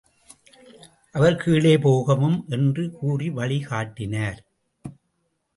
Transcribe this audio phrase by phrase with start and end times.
[1.15, 4.39] அவர் கீழே போகவும் என்று கூறி வழி காட்டினார்.